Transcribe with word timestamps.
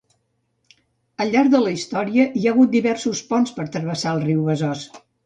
Al 1.25 1.33
llarg 1.35 1.51
de 1.55 1.59
la 1.63 1.73
història 1.79 2.25
hi 2.43 2.47
ha 2.47 2.53
hagut 2.53 2.71
diversos 2.77 3.21
ponts 3.35 3.53
per 3.59 3.67
travessar 3.77 4.15
el 4.17 4.23
riu 4.31 4.41
Besòs. 4.49 4.83